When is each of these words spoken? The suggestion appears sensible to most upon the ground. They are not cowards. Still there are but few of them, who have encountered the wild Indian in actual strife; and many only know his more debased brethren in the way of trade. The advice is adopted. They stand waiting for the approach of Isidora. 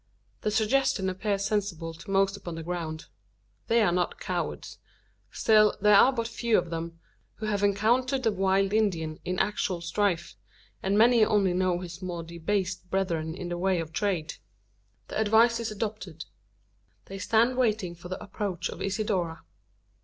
The 0.41 0.49
suggestion 0.49 1.11
appears 1.11 1.45
sensible 1.45 1.93
to 1.93 2.09
most 2.09 2.35
upon 2.35 2.55
the 2.55 2.63
ground. 2.63 3.05
They 3.67 3.83
are 3.83 3.91
not 3.91 4.19
cowards. 4.19 4.79
Still 5.31 5.77
there 5.79 5.95
are 5.95 6.11
but 6.11 6.27
few 6.27 6.57
of 6.57 6.71
them, 6.71 6.99
who 7.35 7.45
have 7.45 7.61
encountered 7.61 8.23
the 8.23 8.31
wild 8.31 8.73
Indian 8.73 9.19
in 9.23 9.37
actual 9.37 9.79
strife; 9.79 10.35
and 10.81 10.97
many 10.97 11.23
only 11.23 11.53
know 11.53 11.81
his 11.81 12.01
more 12.01 12.23
debased 12.23 12.89
brethren 12.89 13.35
in 13.35 13.49
the 13.49 13.59
way 13.59 13.79
of 13.79 13.93
trade. 13.93 14.33
The 15.07 15.19
advice 15.21 15.59
is 15.59 15.69
adopted. 15.69 16.25
They 17.05 17.19
stand 17.19 17.55
waiting 17.55 17.93
for 17.93 18.09
the 18.09 18.23
approach 18.23 18.69
of 18.69 18.81
Isidora. 18.81 19.43